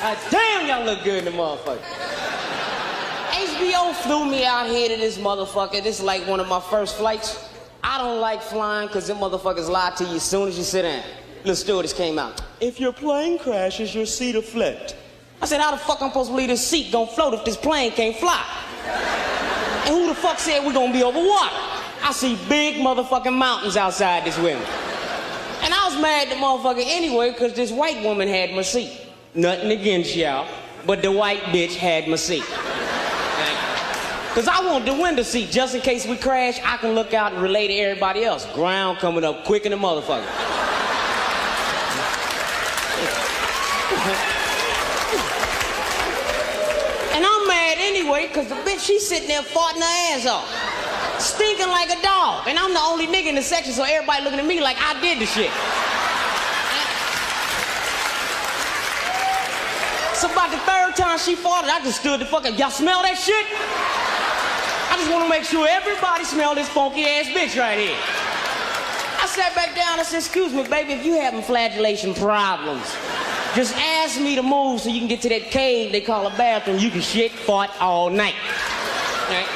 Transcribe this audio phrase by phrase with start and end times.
[0.00, 1.82] Uh, damn, y'all look good in the motherfucker.
[3.30, 5.82] HBO flew me out here to this motherfucker.
[5.82, 7.48] This is like one of my first flights.
[7.82, 10.82] I don't like flying because them motherfuckers lie to you as soon as you sit
[10.82, 11.02] down.
[11.38, 12.40] Little stewardess came out.
[12.60, 14.94] If your plane crashes, your seat will float.
[15.42, 17.56] I said, how the fuck I'm supposed to believe this seat gonna float if this
[17.56, 18.44] plane can't fly?
[19.84, 21.56] And who the fuck said we're gonna be over water?
[22.04, 24.64] I see big motherfucking mountains outside this window.
[25.62, 28.97] And I was mad at the motherfucker anyway because this white woman had my seat.
[29.34, 30.48] Nothing against y'all,
[30.86, 32.44] but the white bitch had my seat.
[34.28, 36.60] Because I want the window seat just in case we crash.
[36.64, 38.46] I can look out and relay to everybody else.
[38.54, 40.22] Ground coming up quick in the motherfucker.
[47.14, 51.20] and I'm mad anyway because the bitch, she's sitting there farting her ass off.
[51.20, 52.46] Stinking like a dog.
[52.46, 55.00] And I'm the only nigga in the section, so everybody looking at me like I
[55.00, 55.50] did the shit.
[60.18, 62.58] So about the third time she farted, I just stood the fuck up.
[62.58, 63.46] Y'all smell that shit?
[64.90, 67.98] I just want to make sure everybody smell this funky ass bitch right here.
[69.20, 72.84] I sat back down and said, excuse me, baby, if you having flagellation problems,
[73.54, 76.30] just ask me to move so you can get to that cave they call a
[76.30, 76.78] bathroom.
[76.78, 78.34] You can shit, fart all night.
[79.28, 79.48] Right?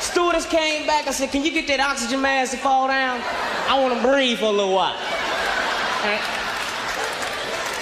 [0.00, 1.06] Stewardess came back.
[1.06, 3.20] I said, can you get that oxygen mask to fall down?
[3.68, 4.96] I want to breathe for a little while.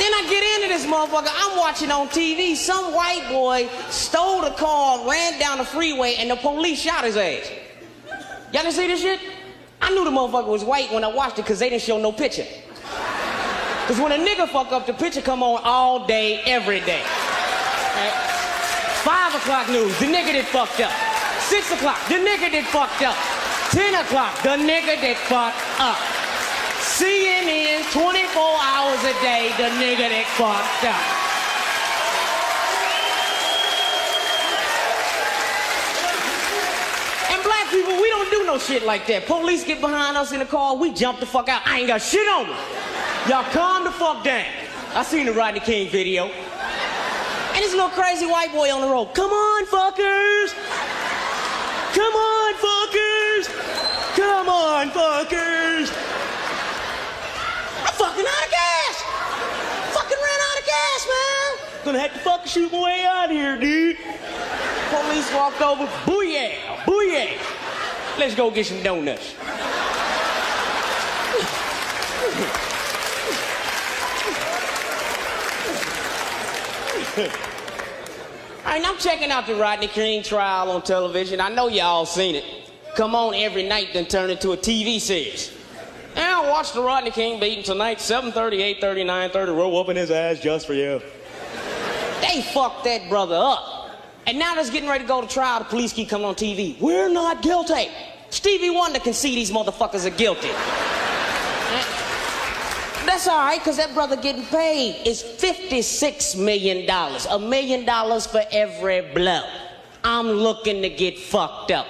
[0.08, 1.28] Then I get into this motherfucker.
[1.36, 2.56] I'm watching on TV.
[2.56, 7.18] Some white boy stole the car, ran down the freeway, and the police shot his
[7.18, 7.52] ass.
[8.50, 9.20] Y'all didn't see this shit?
[9.82, 12.10] I knew the motherfucker was white when I watched it because they didn't show no
[12.10, 12.46] picture.
[13.82, 17.02] Because when a nigga fuck up, the picture come on all day, every day.
[17.02, 18.12] Right?
[19.04, 20.92] Five o'clock news, the nigga that fucked up.
[21.42, 23.16] Six o'clock, the nigga that fucked up.
[23.72, 26.17] Ten o'clock, the nigga that fucked up.
[26.98, 30.98] CNN 24 hours a day, the nigga that fucked up.
[37.30, 39.26] And black people, we don't do no shit like that.
[39.26, 41.62] Police get behind us in the car, we jump the fuck out.
[41.64, 42.56] I ain't got shit on me.
[43.28, 44.46] Y'all calm the fuck down.
[44.92, 46.24] I seen the Rodney King video.
[46.24, 49.14] And this little crazy white boy on the road.
[49.14, 50.52] Come on, fuckers!
[51.94, 53.46] Come on, fuckers!
[54.16, 55.57] Come on, fuckers!
[58.18, 59.02] Fucking out of gas!
[59.94, 61.84] Fucking ran out of gas, man!
[61.84, 63.96] Gonna have to fucking shoot my way out of here, dude.
[64.90, 65.86] Police walked over.
[66.04, 66.50] Booyah!
[66.82, 67.38] Booyah!
[68.18, 69.36] Let's go get some donuts.
[78.66, 81.40] All right, I'm checking out the Rodney King trial on television.
[81.40, 82.44] I know y'all seen it.
[82.96, 85.57] Come on every night, then turn into a TV series.
[86.48, 89.54] Watch the Rodney King beating tonight, 7:30, 8:30, 9:30.
[89.54, 91.00] Roll up in his ass just for you.
[92.20, 93.90] They fucked that brother up.
[94.26, 95.60] And now that's getting ready to go to trial.
[95.60, 96.76] The police keep coming on TV.
[96.80, 97.88] We're not guilty.
[98.30, 100.50] Stevie Wonder can see these motherfuckers are guilty.
[103.06, 106.88] That's all right, because that brother getting paid is $56 million.
[107.30, 109.42] A million dollars for every blow.
[110.04, 111.86] I'm looking to get fucked up.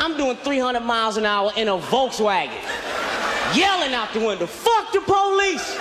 [0.00, 2.50] I'm doing 300 miles an hour in a Volkswagen,
[3.56, 5.74] yelling out the window, fuck the police!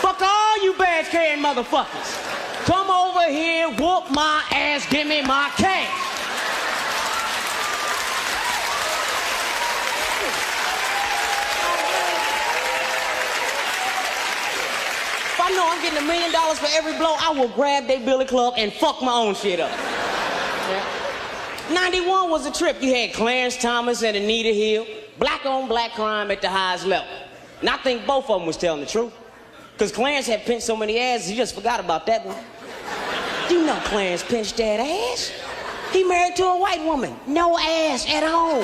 [0.00, 2.64] Fuck all you badge carrying motherfuckers.
[2.64, 5.88] Come over here, whoop my ass, give me my cash.
[15.32, 18.04] If I know I'm getting a million dollars for every blow, I will grab that
[18.04, 19.70] Billy Club and fuck my own shit up.
[19.70, 21.00] Yeah.
[21.72, 22.82] 91 was a trip.
[22.82, 24.86] You had Clarence Thomas and Anita Hill.
[25.20, 27.06] Black on black crime at the highest level.
[27.60, 29.12] And I think both of them was telling the truth.
[29.74, 32.42] Because Clarence had pinched so many asses, he just forgot about that one.
[33.50, 35.30] You know Clarence pinched that ass.
[35.92, 37.14] He married to a white woman.
[37.26, 38.62] No ass at all.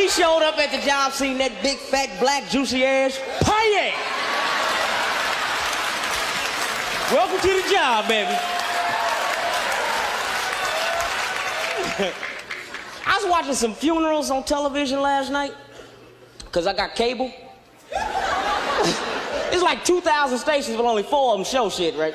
[0.00, 3.18] He showed up at the job, seen that big, fat, black, juicy ass.
[3.42, 3.92] Pay
[7.12, 8.59] Welcome to the job, baby.
[13.22, 15.52] Was watching some funerals on television last night
[16.44, 17.32] because I got cable.
[17.92, 22.14] it's like 2,000 stations, but only four of them show shit, right?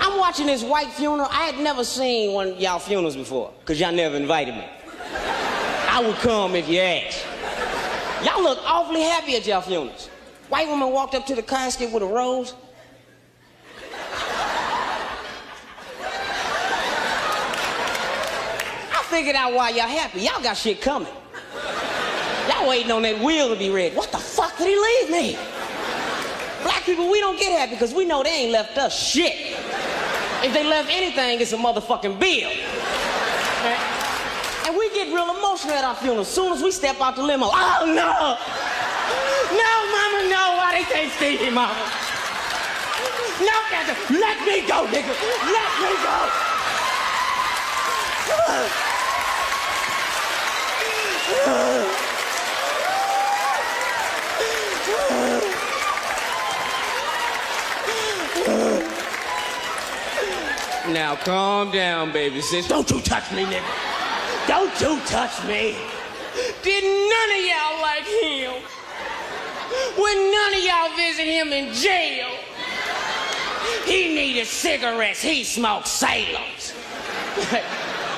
[0.00, 1.28] I'm watching this white funeral.
[1.30, 4.64] I had never seen one of y'all funerals before because y'all never invited me.
[5.90, 7.24] I would come if you asked.
[8.24, 10.08] Y'all look awfully happy at y'all funerals.
[10.48, 12.54] White woman walked up to the casket with a rose.
[18.92, 20.20] I figured out why y'all happy.
[20.20, 21.12] Y'all got shit coming.
[22.48, 23.92] Y'all waiting on that wheel to be red.
[23.96, 25.36] What the fuck did he leave me?
[26.62, 29.34] Black people, we don't get happy because we know they ain't left us shit.
[30.44, 32.50] If they left anything, it's a motherfucking bill.
[34.66, 37.22] And we get real emotional at our funeral as soon as we step out the
[37.24, 37.50] limo.
[37.50, 38.38] Oh no!
[39.50, 41.74] No, mama, no, why they take Stevie, mama?
[43.42, 43.58] No,
[44.20, 45.10] let me go, nigga.
[45.42, 46.47] Let me go.
[61.08, 62.68] Now calm down, baby sis.
[62.68, 64.46] Don't you touch me, nigga.
[64.46, 65.74] Don't you touch me.
[66.62, 68.52] Did none of y'all like him?
[69.96, 72.28] When none of y'all visit him in jail?
[73.86, 75.22] He needed cigarettes.
[75.22, 76.74] He smoked Salem's.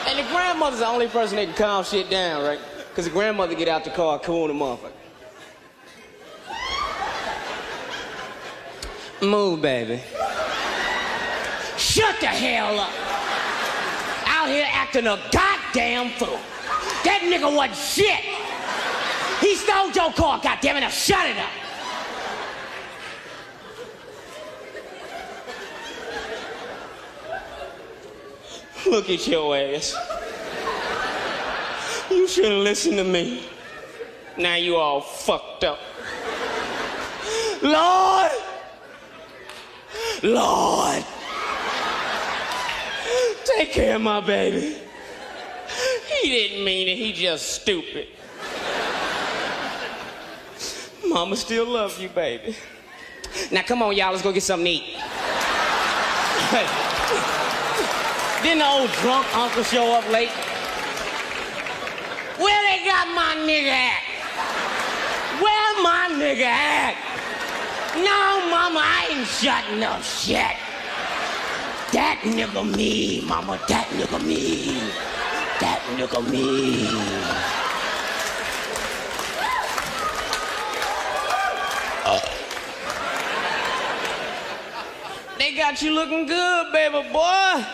[0.08, 2.58] and the grandmother's the only person that can calm shit down, right?
[2.88, 4.90] Because the grandmother get out the car, cool the motherfucker.
[9.22, 10.02] Move, baby.
[11.90, 12.92] Shut the hell up.
[14.28, 16.38] Out here acting a goddamn fool.
[17.02, 18.20] That nigga wasn't shit.
[19.40, 20.80] He stole your car, goddamn it.
[20.82, 21.50] Now shut it up.
[28.86, 29.96] Look at your ass.
[32.08, 33.48] You should have listened to me.
[34.38, 35.80] Now you all fucked up.
[37.60, 38.30] Lord!
[40.22, 41.04] Lord!
[43.44, 44.76] Take care of my baby.
[46.22, 48.08] He didn't mean it, he just stupid.
[51.06, 52.56] Mama still loves you, baby.
[53.50, 54.96] Now come on, y'all, let's go get something to eat.
[58.42, 60.30] Didn't the old drunk uncle show up late?
[62.38, 64.02] Where they got my nigga at?
[65.40, 66.96] Where my nigga at?
[67.96, 70.56] No, mama, I ain't shutting up shit.
[72.00, 74.80] That nigga me, mama, that nigga me.
[75.60, 76.88] That nigga me.
[82.06, 82.20] Uh.
[85.36, 87.66] They got you looking good, baby boy.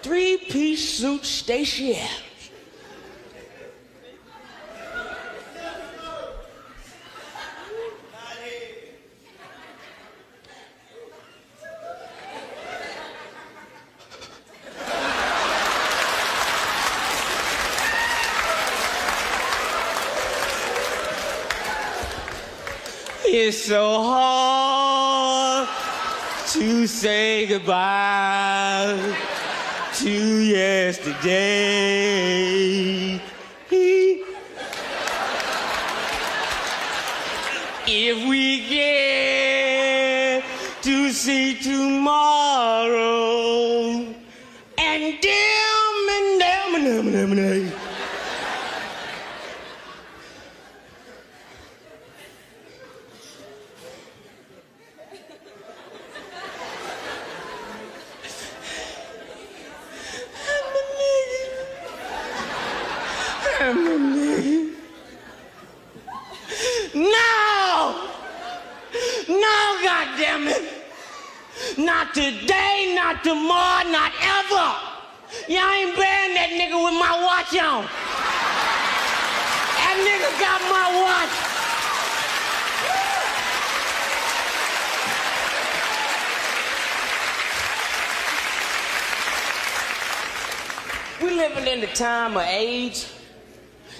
[0.00, 2.00] Three-piece suit, Stacy
[23.30, 25.68] It's so hard
[26.48, 28.96] to say goodbye
[29.96, 31.28] to yesterday.
[37.86, 40.42] If we get
[40.84, 42.96] to see tomorrow
[44.78, 47.72] and dim and dim and dim and dim and dim.
[66.94, 68.08] No!
[69.28, 70.64] No, goddammit!
[71.76, 74.88] Not today, not tomorrow, not ever!
[75.48, 77.84] Y'all ain't bearing that nigga with my watch on.
[79.76, 81.48] That nigga got my watch.
[91.22, 93.12] We living in the time of AIDS.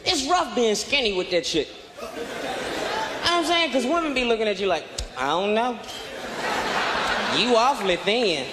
[0.05, 1.69] It's rough being skinny with that shit.
[1.69, 2.11] You know
[3.23, 3.71] what I'm saying?
[3.71, 4.85] Because women be looking at you like,
[5.17, 5.79] I don't know.
[7.37, 8.47] You awfully thin.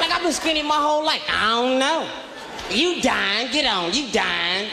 [0.00, 1.22] Like, I've been skinny my whole life.
[1.28, 2.08] I don't know.
[2.70, 4.70] You dying, get on, you dying.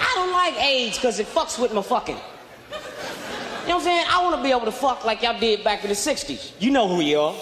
[0.00, 2.16] I don't like AIDS because it fucks with my fucking.
[2.16, 4.06] You know what I'm saying?
[4.08, 6.52] I want to be able to fuck like y'all did back in the 60s.
[6.58, 7.34] You know who you are.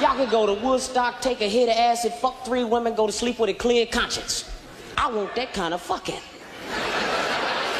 [0.00, 3.12] Y'all could go to Woodstock, take a hit of acid, fuck three women, go to
[3.12, 4.50] sleep with a clear conscience.
[4.96, 6.20] I want that kind of fucking.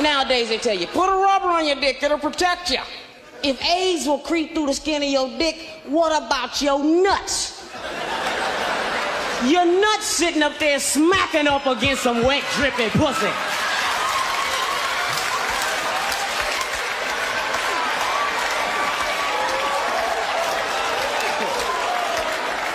[0.01, 2.81] Nowadays they tell you, put a rubber on your dick, it'll protect you.
[3.43, 7.63] If AIDS will creep through the skin of your dick, what about your nuts?
[9.47, 13.31] Your nuts sitting up there smacking up against some wet, dripping pussy.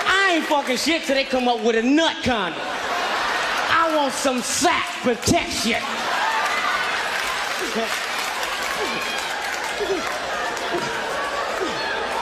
[0.05, 2.59] I ain't fucking shit till they come up with a nut condom.
[2.61, 5.81] I want some sack protection.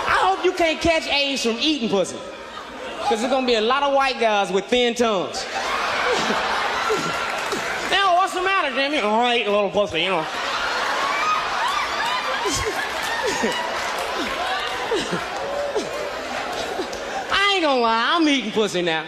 [0.07, 2.17] I hope you can't catch AIDS from eating pussy.
[3.01, 5.45] Because there's gonna be a lot of white guys with thin tongues.
[7.91, 8.97] now, what's the matter, Jimmy?
[8.97, 10.25] Oh, I ate a little pussy, you know.
[17.31, 19.05] I ain't gonna lie, I'm eating pussy now.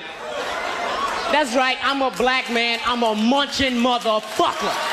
[1.32, 4.89] That's right, I'm a black man, I'm a munching motherfucker.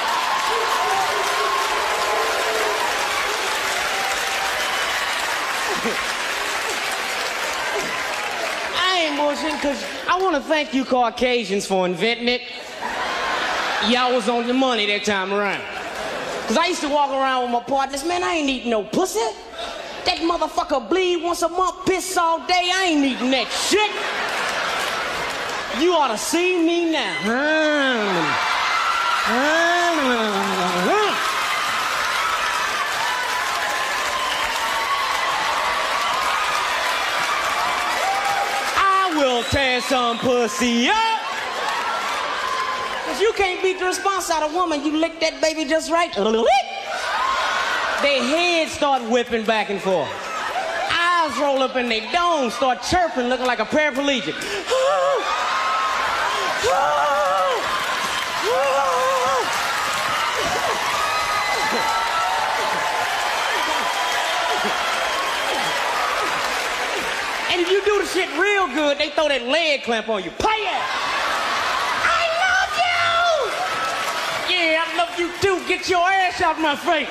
[9.53, 12.43] Because I want to thank you Caucasians for inventing it.
[13.89, 15.63] Y'all was on the money that time around.
[16.43, 19.21] Because I used to walk around with my partners, man, I ain't eating no pussy.
[20.05, 23.91] That motherfucker bleed once a month, piss all day, I ain't eating that shit.
[25.83, 27.15] You ought to see me now.
[39.51, 41.21] Tear some pussy up.
[43.07, 44.85] Cause you can't beat the response out of a woman.
[44.85, 46.13] You lick that baby just right.
[48.03, 50.09] Their heads start whipping back and forth.
[50.91, 54.35] Eyes roll up in their dome, start chirping, looking like a paraplegic.
[56.69, 57.17] Ah, ah.
[67.57, 70.31] And if you do the shit real good, they throw that leg clamp on you.
[70.31, 70.83] Pay it!
[72.09, 73.13] I love you!
[74.57, 75.61] Yeah, I love you too.
[75.69, 77.11] Get your ass out my face.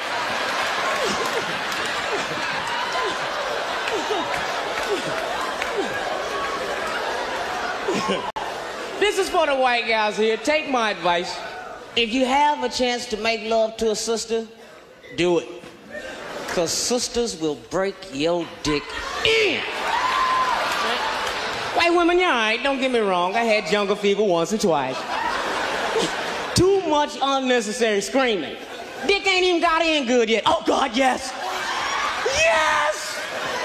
[8.99, 10.37] this is for the white guys here.
[10.37, 11.37] Take my advice.
[11.95, 14.47] If you have a chance to make love to a sister,
[15.15, 15.47] do it.
[16.47, 18.83] Because sisters will break your dick
[19.23, 19.61] in.
[21.85, 22.63] White women, you're all right.
[22.63, 23.35] Don't get me wrong.
[23.35, 24.97] I had jungle fever once or twice.
[26.55, 28.55] Too much unnecessary screaming.
[29.05, 30.41] Dick ain't even got in good yet.
[30.47, 31.31] Oh, God, yes.
[32.25, 33.21] Yes!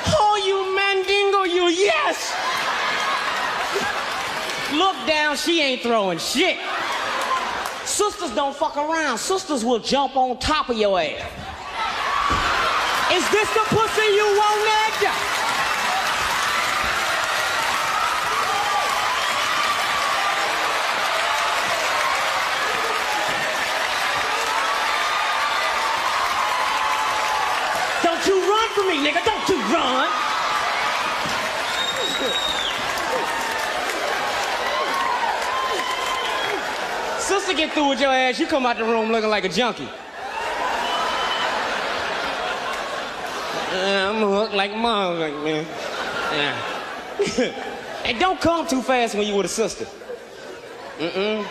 [0.09, 2.37] Oh, you mandingo, you yes!
[4.75, 6.59] Look down, she ain't throwing shit.
[7.87, 9.17] Sisters don't fuck around.
[9.17, 11.23] Sisters will jump on top of your ass.
[13.15, 15.41] Is this the pussy you wanted?
[28.03, 28.89] Don't you run from
[29.47, 30.09] Don't run.
[37.21, 39.89] Sister get through with your ass, you come out the room looking like a junkie.
[43.73, 45.65] Uh, I'm hooked like mom, like man.
[46.33, 47.55] Yeah.
[48.05, 49.87] and don't come too fast when you with a sister.
[50.99, 51.47] Mm-mm.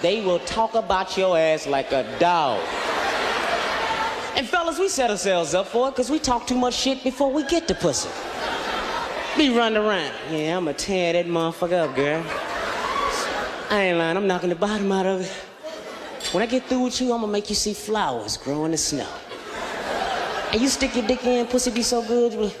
[0.00, 2.60] They will talk about your ass like a dog.
[4.70, 7.42] Fellas, we set ourselves up for it because we talk too much shit before we
[7.42, 8.08] get to pussy.
[9.36, 10.14] Be running around.
[10.30, 12.24] Yeah, I'ma tear that motherfucker up, girl.
[13.68, 16.32] I ain't lying, I'm knocking the bottom out of it.
[16.32, 18.76] When I get through with you, I'm gonna make you see flowers grow in the
[18.76, 19.08] snow.
[20.52, 22.54] And you stick your dick in, pussy be so good,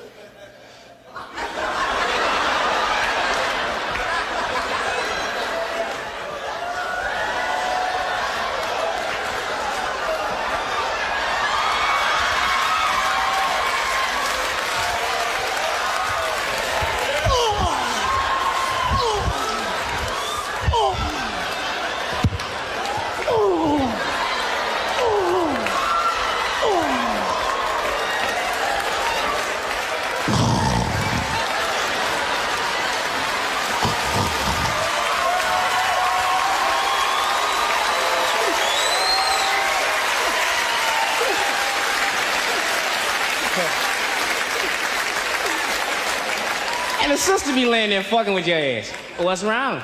[48.10, 48.90] fucking with your ass.
[49.18, 49.80] What's wrong?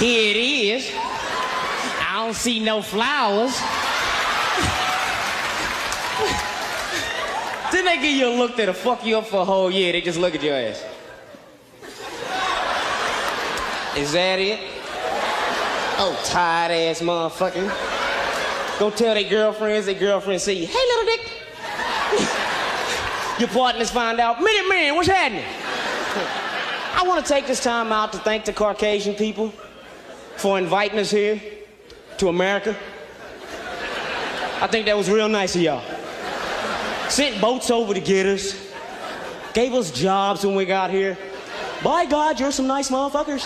[0.00, 0.90] Here it is.
[0.96, 3.56] I don't see no flowers.
[7.72, 9.92] then they give you a look that'll fuck you up for a whole year.
[9.92, 10.84] They just look at your ass.
[13.96, 14.58] Is that it?
[15.98, 17.70] Oh, tired ass motherfucker.
[18.80, 21.30] Go tell their girlfriends, their girlfriends say, hey, little dick.
[23.38, 25.44] Your partners find out, Minute Man, what's happening?
[26.96, 29.52] I want to take this time out to thank the Caucasian people
[30.36, 31.38] for inviting us here
[32.16, 32.74] to America.
[34.62, 35.82] I think that was real nice of y'all.
[37.10, 38.72] Sent boats over to get us.
[39.52, 41.18] Gave us jobs when we got here.
[41.84, 43.44] By God, you're some nice motherfuckers.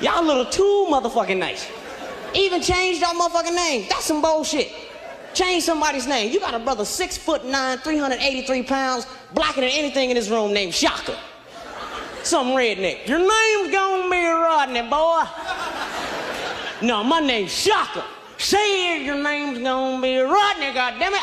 [0.00, 1.68] y'all a little too motherfucking nice.
[2.36, 3.86] Even changed your motherfucking name.
[3.90, 4.72] That's some bullshit.
[5.34, 6.32] Change somebody's name.
[6.32, 10.52] You got a brother six foot nine, 383 pounds, blacker than anything in this room
[10.52, 11.18] named Shaka.
[12.22, 13.06] Some redneck.
[13.08, 15.24] Your name's gonna be Rodney, boy.
[16.86, 18.04] No, my name's Shaka.
[18.38, 21.18] Say your name's gonna be Rodney, goddammit.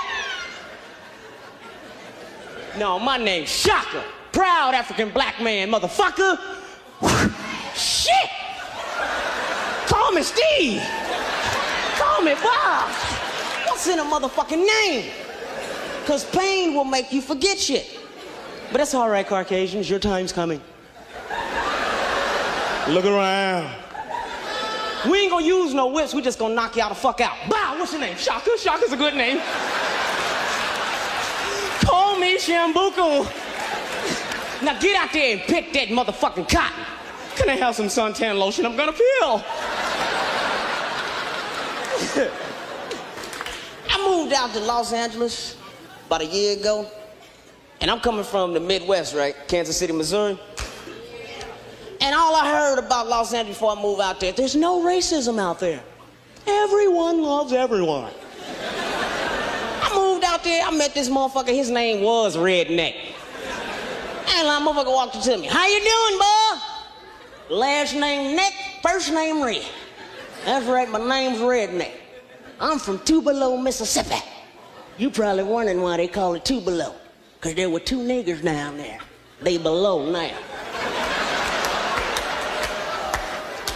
[2.77, 4.03] No, my name's Shaka.
[4.34, 6.38] Proud African black man, motherfucker.
[7.74, 8.30] Shit!
[9.88, 10.82] Call me Steve.
[11.98, 13.11] Call me Bob.
[13.81, 15.11] What's in a motherfucking name?
[16.05, 18.00] Cause pain will make you forget shit.
[18.71, 19.89] But that's all right, Caucasians.
[19.89, 20.61] Your time's coming.
[22.88, 23.75] Look around.
[25.09, 26.13] We ain't gonna use no whips.
[26.13, 27.35] We just gonna knock y'all the fuck out.
[27.50, 27.77] Bow.
[27.79, 28.15] What's your name?
[28.17, 28.51] Shaka.
[28.59, 29.39] Shaka's a good name.
[31.83, 33.25] Call me Shambuku.
[34.61, 36.85] Now get out there and pick that motherfucking cotton.
[37.35, 38.63] Can I have some suntan lotion?
[38.67, 39.43] I'm gonna peel.
[44.31, 45.57] Moved out to Los Angeles
[46.07, 46.89] about a year ago,
[47.81, 49.35] and I'm coming from the Midwest, right?
[49.50, 50.39] Kansas City, Missouri.
[52.00, 55.38] And all I heard about Los Angeles before I moved out there, there's no racism
[55.38, 55.83] out there.
[56.47, 58.13] Everyone loves everyone.
[59.81, 62.95] I moved out there, I met this motherfucker, his name was Redneck.
[62.95, 66.19] And that motherfucker walked up to me, how you doing,
[67.50, 67.55] boy?
[67.57, 69.65] Last name Nick, first name Red.
[70.45, 72.00] That's right, my name's Redneck.
[72.62, 74.24] I'm from Tupelo, Mississippi.
[75.00, 76.94] You probably wondering why they call it Tupelo.
[77.36, 79.00] Because there were two niggers down there.
[79.41, 80.38] They below now.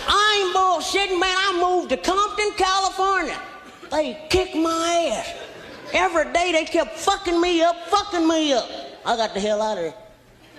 [0.08, 1.36] I ain't bullshitting, man.
[1.36, 3.42] I moved to Compton, California.
[3.90, 5.34] They kicked my ass.
[5.92, 8.70] Every day they kept fucking me up, fucking me up.
[9.04, 9.96] I got the hell out of there.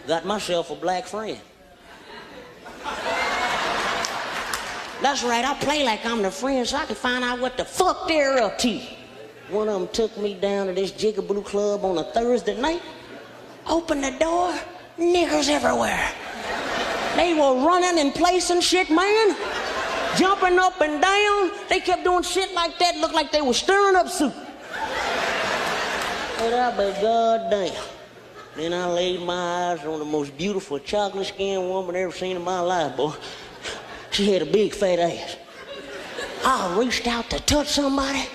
[0.08, 1.38] Got myself a black friend.
[5.02, 7.64] That's right, I play like I'm the friend so I can find out what the
[7.64, 8.80] fuck they're up to.
[9.50, 12.82] One of them took me down to this Jigaboo club on a Thursday night.
[13.66, 14.58] Opened the door,
[14.98, 16.10] niggers everywhere.
[17.14, 19.36] They were running and placing shit, man.
[20.16, 21.50] Jumping up and down.
[21.68, 24.34] They kept doing shit like that, looked like they were stirring up soup.
[26.38, 27.82] But I be goddamn.
[28.56, 32.42] Then I laid my eyes on the most beautiful chocolate skinned woman ever seen in
[32.42, 33.12] my life, boy.
[34.16, 35.36] She had a big fat ass.
[36.42, 38.26] I reached out to touch somebody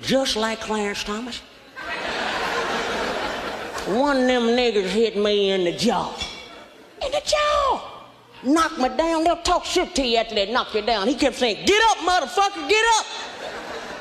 [0.00, 1.38] just like Clarence Thomas.
[3.88, 6.14] One of them niggers hit me in the jaw.
[7.04, 8.04] In the jaw!
[8.44, 9.24] Knock me down.
[9.24, 11.08] They'll talk shit to you after they knock you down.
[11.08, 13.06] He kept saying, Get up, motherfucker, get up!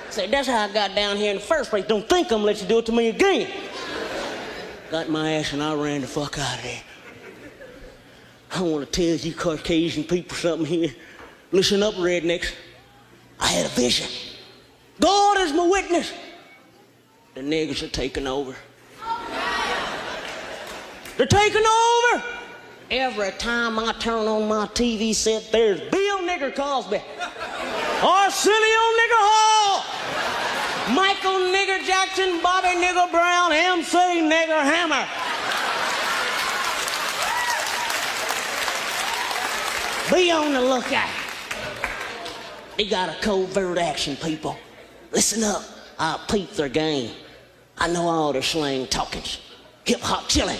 [0.05, 1.85] I said, That's how I got down here in the first place.
[1.87, 3.51] Don't think I'm gonna let you do it to me again.
[4.91, 6.83] Got my ass and I ran the fuck out of there.
[8.51, 10.93] I want to tell you Caucasian people something here.
[11.51, 12.53] Listen up, rednecks.
[13.39, 14.07] I had a vision.
[14.99, 16.11] God is my witness.
[17.35, 18.55] The niggers are taking over.
[21.17, 22.23] They're taking over.
[22.89, 27.01] Every time I turn on my TV set, there's Bill Nigger Cosby,
[28.01, 29.83] Arsenio Nigger Hall,
[30.95, 35.05] Michael Nigger Jackson, Bobby Nigger Brown, MC Nigger Hammer.
[40.13, 41.26] Be on the lookout.
[42.77, 44.55] They got a covert action, people.
[45.11, 45.63] Listen up.
[45.97, 47.11] I peep their game.
[47.77, 49.39] I know all their slang talkings.
[49.85, 50.59] Hip hop chilling.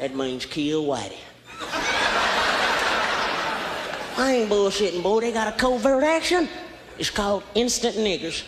[0.00, 1.16] That means kill Whitey.
[4.18, 5.20] I ain't bullshitting, boy.
[5.20, 6.48] They got a covert action.
[6.98, 8.44] It's called instant niggers.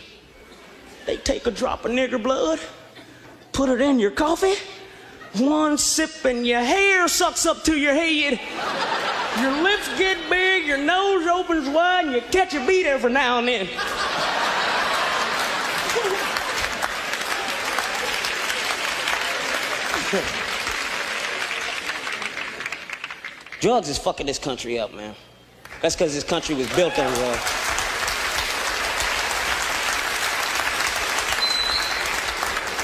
[1.07, 2.59] They take a drop of nigger blood,
[3.53, 4.53] put it in your coffee,
[5.37, 8.39] one sip, and your hair sucks up to your head.
[9.41, 10.17] Your lips get
[10.65, 13.67] your nose opens wide, and you catch a beat every now and then.
[23.61, 25.13] Drugs is fucking this country up, man.
[25.81, 27.41] That's because this country was built on drugs.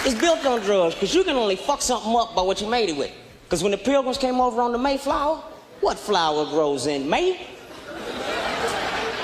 [0.06, 2.90] It's built on drugs because you can only fuck something up by what you made
[2.90, 3.12] it with.
[3.44, 5.38] Because when the pilgrims came over on the Mayflower,
[5.82, 7.57] what flower grows in May?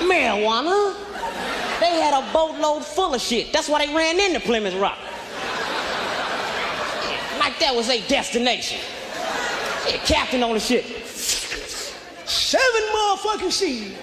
[0.04, 0.94] Marijuana?
[1.80, 3.52] They had a boatload full of shit.
[3.52, 4.98] That's why they ran into Plymouth Rock.
[7.38, 8.80] Like that was a destination.
[9.88, 10.84] Yeah, captain on the ship.
[12.24, 13.96] Seven motherfucking seas.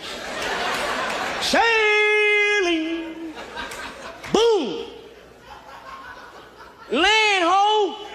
[1.41, 3.33] Sailing.
[4.31, 4.85] Boom.
[6.91, 8.07] Land ho.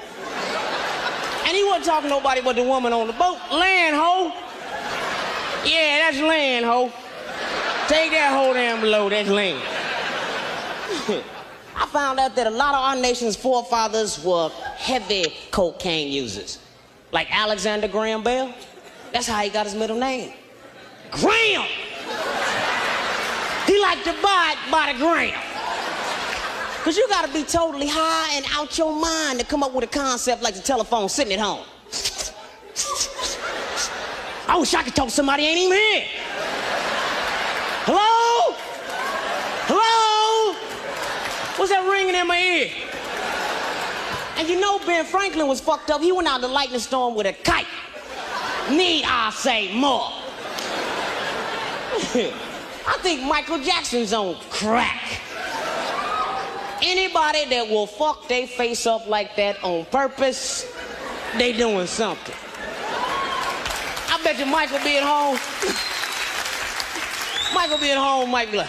[1.47, 3.39] And he wasn't talking to nobody but the woman on the boat.
[3.51, 4.33] Land ho.
[5.65, 6.93] Yeah, that's land ho.
[7.89, 9.57] Take that whole damn below, that's lame.
[11.77, 16.59] I found out that a lot of our nation's forefathers were heavy cocaine users.
[17.13, 18.53] Like Alexander Graham Bell.
[19.13, 20.33] That's how he got his middle name.
[21.13, 21.67] Graham!
[23.67, 25.35] He liked to buy it by the gram.
[26.83, 29.89] Cause you gotta be totally high and out your mind to come up with a
[29.89, 31.65] concept like the telephone sitting at home.
[34.49, 36.05] I wish I could talk to somebody ain't even here.
[41.67, 42.71] What's that ringing in my ear?
[44.39, 46.01] And you know Ben Franklin was fucked up.
[46.01, 47.67] He went out in the lightning storm with a kite.
[48.71, 50.13] Need I say more?
[52.87, 55.21] I think Michael Jackson's on crack.
[56.83, 60.73] Anybody that will fuck their face up like that on purpose,
[61.37, 62.37] they doing something.
[64.09, 65.37] I bet you Michael be at home.
[67.57, 68.61] Michael be at home, Mike be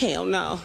[0.00, 0.58] Hell no.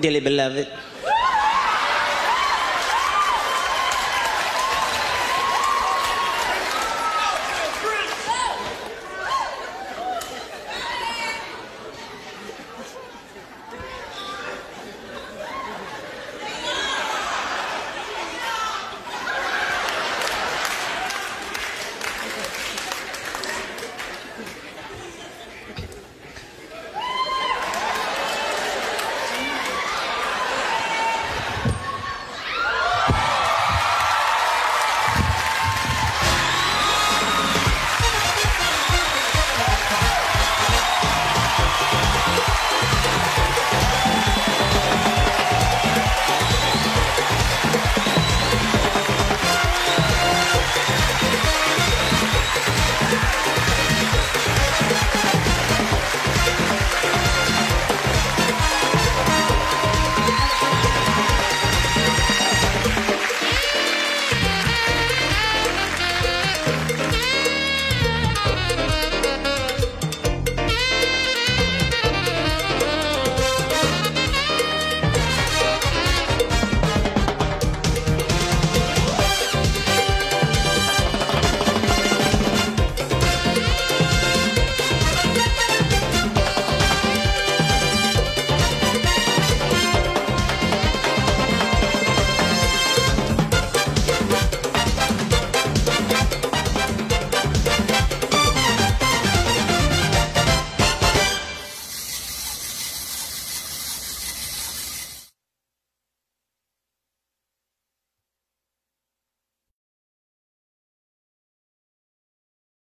[0.00, 0.77] Dearly beloved.